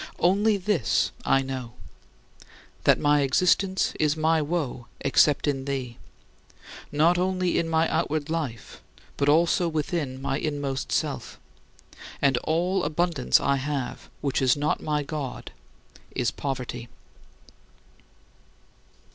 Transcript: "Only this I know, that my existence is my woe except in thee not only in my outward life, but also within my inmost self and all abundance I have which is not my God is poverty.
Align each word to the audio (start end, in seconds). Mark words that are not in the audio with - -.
"Only 0.29 0.57
this 0.57 1.11
I 1.25 1.43
know, 1.43 1.73
that 2.85 2.99
my 2.99 3.21
existence 3.21 3.93
is 3.99 4.17
my 4.17 4.41
woe 4.41 4.87
except 5.01 5.47
in 5.47 5.65
thee 5.65 5.99
not 6.91 7.19
only 7.19 7.59
in 7.59 7.69
my 7.69 7.87
outward 7.87 8.27
life, 8.27 8.81
but 9.15 9.29
also 9.29 9.69
within 9.69 10.19
my 10.19 10.39
inmost 10.39 10.91
self 10.91 11.39
and 12.19 12.35
all 12.45 12.83
abundance 12.83 13.39
I 13.39 13.57
have 13.57 14.09
which 14.21 14.41
is 14.41 14.57
not 14.57 14.81
my 14.81 15.03
God 15.03 15.51
is 16.15 16.31
poverty. 16.31 16.89